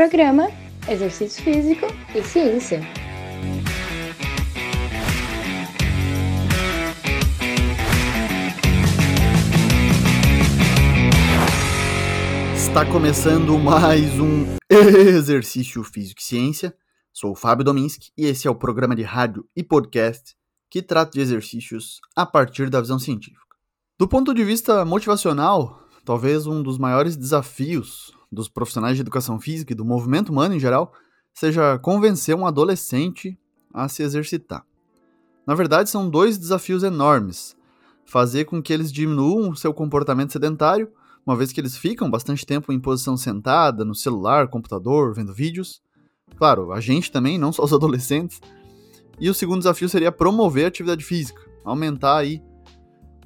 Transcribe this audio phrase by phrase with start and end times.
[0.00, 0.48] Programa
[0.88, 2.80] Exercício Físico e Ciência.
[12.56, 16.74] Está começando mais um Exercício Físico e Ciência.
[17.12, 20.34] Sou o Fábio Dominski e esse é o programa de rádio e podcast
[20.70, 23.54] que trata de exercícios a partir da visão científica.
[23.98, 29.72] Do ponto de vista motivacional, talvez um dos maiores desafios dos profissionais de educação física
[29.72, 30.92] e do movimento humano em geral
[31.32, 33.38] seja convencer um adolescente
[33.72, 34.64] a se exercitar.
[35.46, 37.56] Na verdade, são dois desafios enormes:
[38.04, 40.90] fazer com que eles diminuam seu comportamento sedentário,
[41.26, 45.82] uma vez que eles ficam bastante tempo em posição sentada, no celular, computador, vendo vídeos.
[46.36, 48.40] Claro, a gente também, não só os adolescentes.
[49.18, 52.42] E o segundo desafio seria promover a atividade física, aumentar aí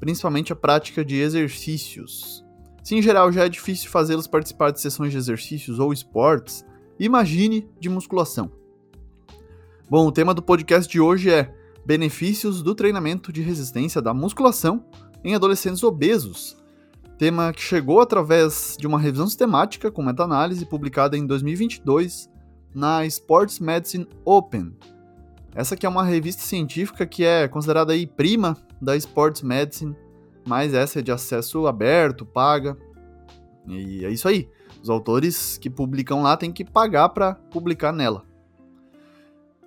[0.00, 2.43] principalmente a prática de exercícios,
[2.84, 6.66] se em geral já é difícil fazê-los participar de sessões de exercícios ou esportes,
[7.00, 8.52] imagine de musculação.
[9.88, 11.50] Bom, o tema do podcast de hoje é
[11.86, 14.84] Benefícios do treinamento de resistência da musculação
[15.24, 16.62] em adolescentes obesos.
[17.16, 22.28] Tema que chegou através de uma revisão sistemática com meta-análise publicada em 2022
[22.74, 24.76] na Sports Medicine Open.
[25.54, 29.96] Essa que é uma revista científica que é considerada aí prima da Sports Medicine
[30.46, 32.76] mas essa é de acesso aberto, paga.
[33.66, 34.48] E é isso aí.
[34.82, 38.24] Os autores que publicam lá têm que pagar para publicar nela.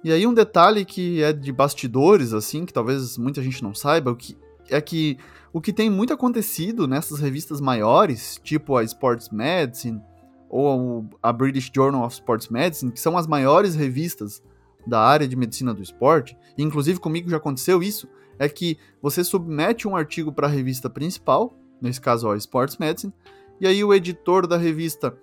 [0.03, 4.11] E aí um detalhe que é de bastidores, assim, que talvez muita gente não saiba,
[4.11, 4.37] o que,
[4.69, 5.17] é que
[5.51, 10.01] o que tem muito acontecido nessas revistas maiores, tipo a Sports Medicine
[10.49, 14.41] ou a British Journal of Sports Medicine, que são as maiores revistas
[14.85, 18.07] da área de medicina do esporte, e inclusive comigo já aconteceu isso,
[18.39, 23.13] é que você submete um artigo para a revista principal, nesse caso a Sports Medicine,
[23.59, 25.17] e aí o editor da revista,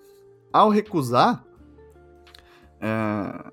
[0.52, 1.44] ao recusar,
[2.80, 3.52] é,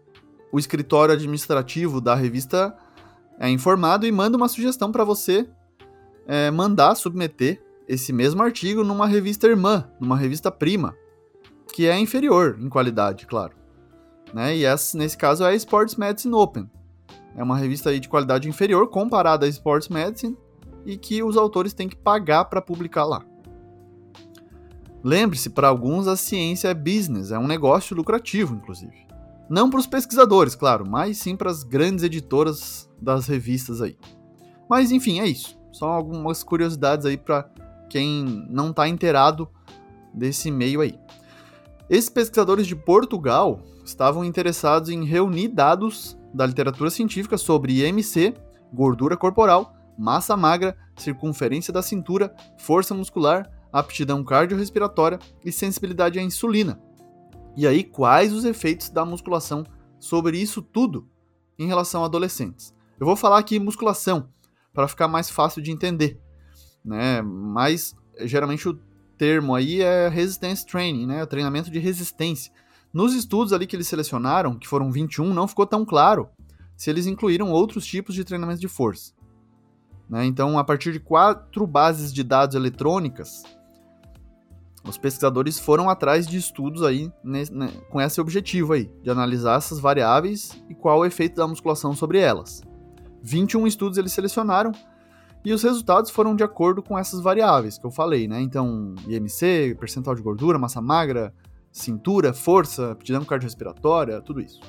[0.52, 2.76] o escritório administrativo da revista
[3.40, 5.48] é informado e manda uma sugestão para você
[6.28, 10.96] é, mandar submeter esse mesmo artigo numa revista irmã, numa revista prima,
[11.74, 13.54] que é inferior em qualidade, claro.
[14.34, 14.58] Né?
[14.58, 14.64] E
[14.96, 16.70] nesse caso é a Sports Medicine Open.
[17.36, 20.38] É uma revista aí de qualidade inferior comparada a Sports Medicine
[20.86, 23.24] e que os autores têm que pagar para publicar lá.
[25.04, 29.08] Lembre-se, para alguns a ciência é business, é um negócio lucrativo, inclusive.
[29.50, 33.98] Não para os pesquisadores, claro, mas sim para as grandes editoras das revistas aí.
[34.70, 35.60] Mas enfim, é isso.
[35.72, 37.50] Só algumas curiosidades aí para
[37.90, 39.50] quem não está inteirado
[40.14, 40.98] desse meio aí.
[41.90, 48.34] Esses pesquisadores de Portugal estavam interessados em reunir dados da literatura científica sobre IMC,
[48.74, 56.82] gordura corporal, massa magra, circunferência da cintura, força muscular, aptidão cardiorrespiratória e sensibilidade à insulina.
[57.56, 59.66] E aí, quais os efeitos da musculação
[60.00, 61.08] sobre isso tudo
[61.60, 62.74] em relação a adolescentes?
[63.00, 64.30] Eu vou falar aqui musculação
[64.74, 66.20] para ficar mais fácil de entender,
[66.84, 67.22] né?
[67.22, 68.80] Mas geralmente o
[69.18, 71.24] termo aí é resistance training, né?
[71.24, 72.52] O treinamento de resistência.
[72.94, 76.30] Nos estudos ali que eles selecionaram, que foram 21, não ficou tão claro
[76.76, 79.14] se eles incluíram outros tipos de treinamento de força.
[80.10, 80.26] Né?
[80.26, 83.44] Então, a partir de quatro bases de dados eletrônicas,
[84.84, 87.44] os pesquisadores foram atrás de estudos aí né,
[87.90, 92.20] com esse objetivo aí, de analisar essas variáveis e qual o efeito da musculação sobre
[92.20, 92.62] elas.
[93.22, 94.72] 21 estudos eles selecionaram
[95.46, 98.42] e os resultados foram de acordo com essas variáveis que eu falei, né?
[98.42, 101.34] Então, IMC, percentual de gordura, massa magra,
[101.72, 104.60] cintura, força, aptidão cardiorrespiratória, tudo isso.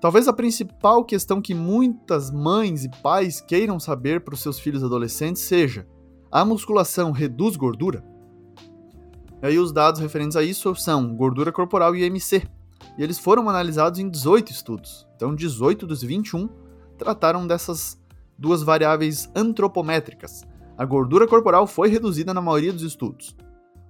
[0.00, 4.84] Talvez a principal questão que muitas mães e pais queiram saber para os seus filhos
[4.84, 5.86] adolescentes seja:
[6.30, 8.04] a musculação reduz gordura?
[9.42, 12.46] E aí os dados referentes a isso são gordura corporal e IMC.
[12.96, 15.06] E eles foram analisados em 18 estudos.
[15.16, 16.48] Então 18 dos 21
[16.96, 18.00] trataram dessas
[18.36, 20.44] duas variáveis antropométricas.
[20.76, 23.36] A gordura corporal foi reduzida na maioria dos estudos.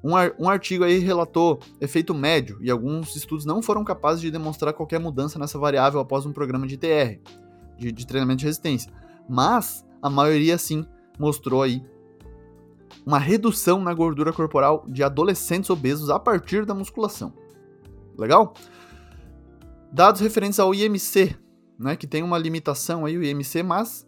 [0.02, 4.30] Um, ar, um artigo aí relatou efeito médio e alguns estudos não foram capazes de
[4.30, 7.18] demonstrar qualquer mudança nessa variável após um programa de TR,
[7.76, 8.92] de, de treinamento de resistência.
[9.28, 10.86] Mas a maioria sim
[11.18, 11.84] mostrou aí
[13.04, 17.32] uma redução na gordura corporal de adolescentes obesos a partir da musculação.
[18.16, 18.54] Legal?
[19.92, 21.36] Dados referentes ao IMC,
[21.78, 24.06] né, que tem uma limitação aí o IMC, mas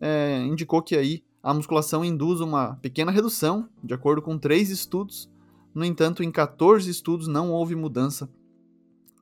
[0.00, 5.30] é, indicou que aí a musculação induz uma pequena redução, de acordo com três estudos.
[5.74, 8.28] No entanto, em 14 estudos não houve mudança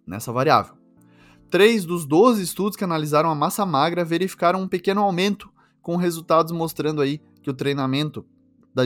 [0.05, 0.75] nessa variável.
[1.49, 5.49] Três dos 12 estudos que analisaram a massa magra verificaram um pequeno aumento,
[5.81, 8.27] com resultados mostrando aí que o treinamento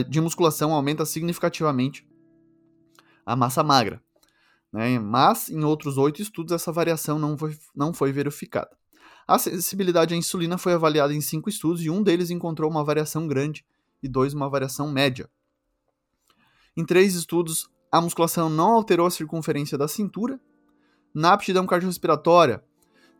[0.07, 2.07] de musculação aumenta significativamente
[3.25, 4.03] a massa magra.
[4.71, 4.99] Né?
[4.99, 8.77] Mas em outros oito estudos essa variação não foi, não foi verificada.
[9.27, 13.27] A sensibilidade à insulina foi avaliada em cinco estudos e um deles encontrou uma variação
[13.27, 13.65] grande
[14.01, 15.29] e dois uma variação média.
[16.75, 20.39] Em três estudos, a musculação não alterou a circunferência da cintura.
[21.13, 22.63] Na aptidão cardiorrespiratória,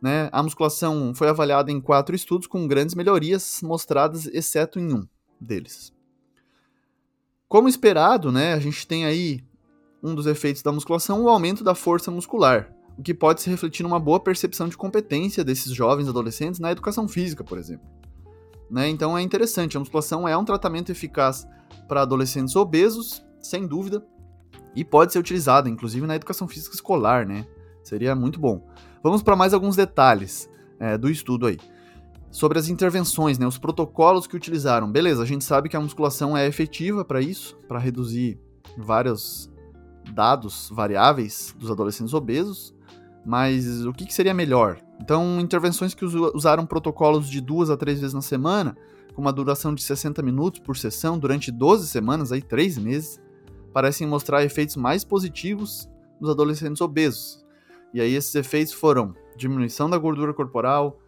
[0.01, 5.07] né, a musculação foi avaliada em quatro estudos com grandes melhorias mostradas, exceto em um
[5.39, 5.93] deles.
[7.47, 9.43] Como esperado, né, a gente tem aí
[10.01, 13.81] um dos efeitos da musculação, o aumento da força muscular, o que pode se refletir
[13.81, 17.85] numa boa percepção de competência desses jovens adolescentes na educação física, por exemplo.
[18.69, 18.89] Né?
[18.89, 21.47] Então é interessante, a musculação é um tratamento eficaz
[21.87, 24.05] para adolescentes obesos, sem dúvida,
[24.75, 27.45] e pode ser utilizada, inclusive, na educação física escolar, né?
[27.83, 28.65] Seria muito bom.
[29.03, 30.47] Vamos para mais alguns detalhes
[30.79, 31.57] é, do estudo aí.
[32.29, 34.89] Sobre as intervenções, né, os protocolos que utilizaram.
[34.89, 38.39] Beleza, a gente sabe que a musculação é efetiva para isso, para reduzir
[38.77, 39.51] vários
[40.13, 42.73] dados variáveis dos adolescentes obesos,
[43.25, 44.79] mas o que, que seria melhor?
[44.99, 48.75] Então, intervenções que usaram protocolos de duas a três vezes na semana,
[49.13, 53.19] com uma duração de 60 minutos por sessão durante 12 semanas, aí 3 meses,
[53.73, 55.89] parecem mostrar efeitos mais positivos
[56.19, 57.43] nos adolescentes obesos.
[57.93, 60.99] E aí esses efeitos foram diminuição da gordura corporal,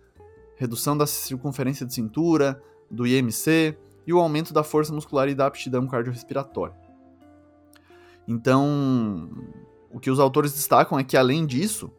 [0.55, 5.45] redução da circunferência de cintura, do IMC e o aumento da força muscular e da
[5.45, 6.75] aptidão cardiorrespiratória.
[8.27, 9.29] Então,
[9.91, 11.91] o que os autores destacam é que além disso,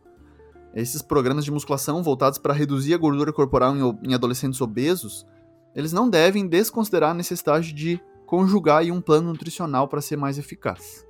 [0.75, 5.26] esses programas de musculação voltados para reduzir a gordura corporal em, em adolescentes obesos,
[5.75, 11.06] eles não devem desconsiderar a necessidade de conjugar um plano nutricional para ser mais eficaz.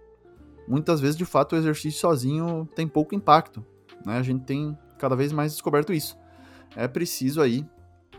[0.67, 3.65] Muitas vezes, de fato, o exercício sozinho tem pouco impacto.
[4.05, 4.17] Né?
[4.17, 6.19] A gente tem cada vez mais descoberto isso.
[6.75, 7.67] É preciso aí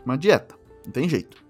[0.04, 0.54] uma dieta,
[0.84, 1.44] não tem jeito.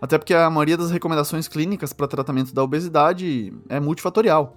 [0.00, 4.56] Até porque a maioria das recomendações clínicas para tratamento da obesidade é multifatorial.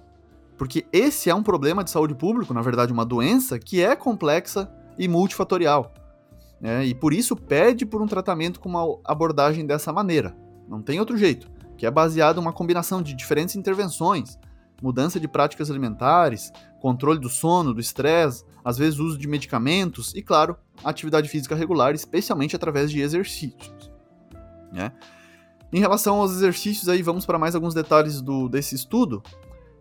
[0.56, 4.70] Porque esse é um problema de saúde pública, na verdade, uma doença que é complexa
[4.98, 5.92] e multifatorial.
[6.60, 6.86] Né?
[6.86, 10.36] E por isso pede por um tratamento com uma abordagem dessa maneira.
[10.68, 11.50] Não tem outro jeito.
[11.76, 14.38] Que é baseado em uma combinação de diferentes intervenções,
[14.82, 16.50] mudança de práticas alimentares,
[16.80, 21.94] controle do sono, do estresse, às vezes uso de medicamentos e, claro, atividade física regular,
[21.94, 23.90] especialmente através de exercícios.
[24.72, 24.90] Né?
[25.72, 29.22] Em relação aos exercícios, aí vamos para mais alguns detalhes do, desse estudo.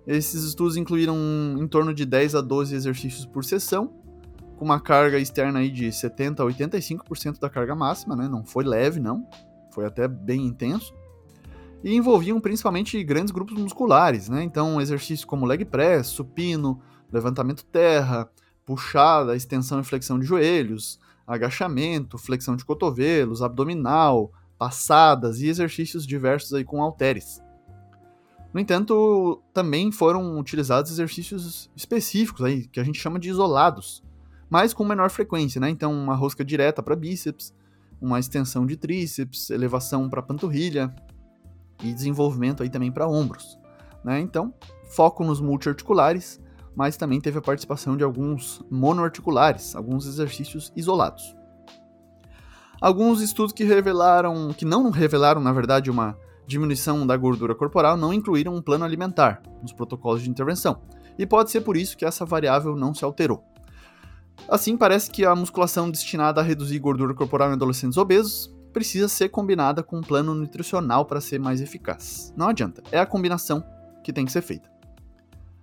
[0.08, 1.16] Esses estudos incluíram
[1.58, 3.94] em torno de 10 a 12 exercícios por sessão,
[4.58, 8.28] com uma carga externa aí de 70 a 85% da carga máxima, né?
[8.28, 9.28] Não foi leve, não.
[9.72, 10.94] Foi até bem intenso.
[11.84, 14.44] E envolviam principalmente grandes grupos musculares, né?
[14.44, 16.80] Então, exercícios como leg press, supino,
[17.12, 18.30] levantamento terra,
[18.66, 26.54] puxada, extensão e flexão de joelhos, agachamento, flexão de cotovelos, abdominal, passadas e exercícios diversos
[26.54, 27.42] aí com halteres.
[28.56, 34.02] No entanto, também foram utilizados exercícios específicos aí, que a gente chama de isolados,
[34.50, 35.70] mas com menor frequência, né?
[35.70, 37.54] Então, uma rosca direta para bíceps,
[38.00, 40.96] uma extensão de tríceps, elevação para panturrilha
[41.84, 43.60] e desenvolvimento aí também para ombros,
[44.06, 44.22] né?
[44.22, 44.54] Então,
[44.90, 46.40] foco nos multiarticulares,
[46.74, 51.36] mas também teve a participação de alguns monoarticulares, alguns exercícios isolados.
[52.80, 58.14] Alguns estudos que revelaram, que não revelaram, na verdade, uma diminuição da gordura corporal não
[58.14, 60.82] incluíram um plano alimentar nos protocolos de intervenção,
[61.18, 63.44] e pode ser por isso que essa variável não se alterou.
[64.48, 69.30] Assim, parece que a musculação destinada a reduzir gordura corporal em adolescentes obesos precisa ser
[69.30, 72.34] combinada com um plano nutricional para ser mais eficaz.
[72.36, 73.64] Não adianta, é a combinação
[74.04, 74.70] que tem que ser feita.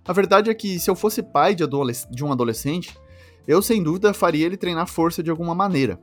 [0.05, 1.63] A verdade é que se eu fosse pai de,
[2.09, 2.97] de um adolescente,
[3.47, 5.99] eu sem dúvida faria ele treinar força de alguma maneira.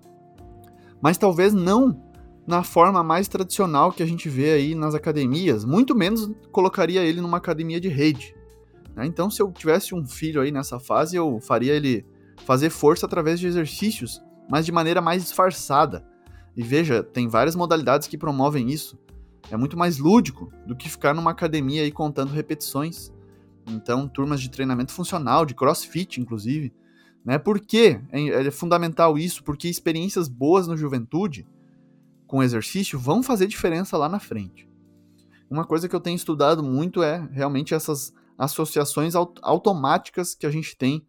[1.03, 2.10] Mas talvez não
[2.51, 7.21] na forma mais tradicional que a gente vê aí nas academias, muito menos colocaria ele
[7.21, 8.35] numa academia de rede.
[8.95, 9.07] Né?
[9.07, 12.05] Então, se eu tivesse um filho aí nessa fase, eu faria ele
[12.45, 16.05] fazer força através de exercícios, mas de maneira mais disfarçada.
[16.57, 18.99] E veja, tem várias modalidades que promovem isso.
[19.49, 23.13] É muito mais lúdico do que ficar numa academia aí contando repetições.
[23.69, 26.73] Então, turmas de treinamento funcional, de crossfit, inclusive.
[27.25, 27.39] Né?
[27.39, 29.45] Por que é, é fundamental isso?
[29.45, 31.47] Porque experiências boas na juventude
[32.31, 34.71] com exercício vão fazer diferença lá na frente.
[35.51, 40.51] Uma coisa que eu tenho estudado muito é realmente essas associações aut automáticas que a
[40.51, 41.05] gente tem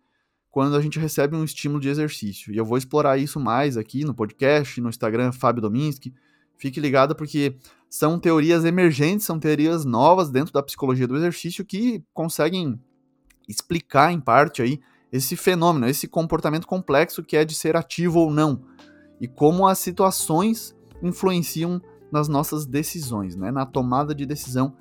[0.50, 2.52] quando a gente recebe um estímulo de exercício.
[2.52, 6.12] E eu vou explorar isso mais aqui no podcast, no Instagram, Fábio Dominski.
[6.58, 7.56] Fique ligado porque
[7.88, 12.82] são teorias emergentes, são teorias novas dentro da psicologia do exercício que conseguem
[13.48, 18.32] explicar em parte aí esse fenômeno, esse comportamento complexo que é de ser ativo ou
[18.32, 18.66] não
[19.20, 21.82] e como as situações influenciam
[22.12, 23.52] nas nossas decisões, né?
[23.52, 24.76] na tomada de decisão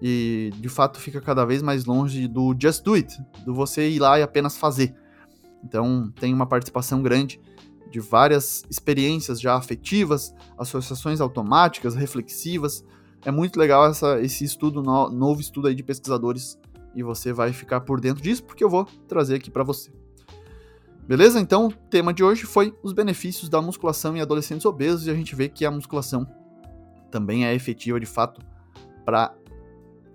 [0.00, 3.98] e de fato fica cada vez mais longe do just do it, do você ir
[3.98, 4.94] lá e apenas fazer.
[5.64, 7.40] Então tem uma participação grande
[7.90, 12.84] de várias experiências já afetivas, associações automáticas, reflexivas.
[13.24, 16.58] É muito legal essa, esse estudo, no, novo estudo aí de pesquisadores,
[16.94, 19.90] e você vai ficar por dentro disso, porque eu vou trazer aqui para você.
[21.08, 21.40] Beleza?
[21.40, 25.14] Então, o tema de hoje foi os benefícios da musculação em adolescentes obesos, e a
[25.14, 26.26] gente vê que a musculação
[27.10, 28.42] também é efetiva de fato
[29.06, 29.34] para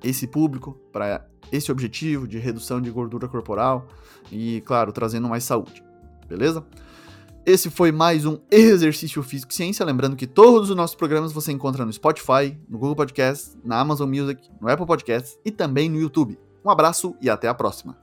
[0.04, 3.88] esse público, para esse objetivo de redução de gordura corporal
[4.32, 5.84] e, claro, trazendo mais saúde.
[6.28, 6.64] Beleza?
[7.44, 9.84] Esse foi mais um Exercício Físico Ciência.
[9.84, 14.08] Lembrando que todos os nossos programas você encontra no Spotify, no Google Podcasts, na Amazon
[14.08, 16.40] Music, no Apple Podcasts e também no YouTube.
[16.64, 18.03] Um abraço e até a próxima.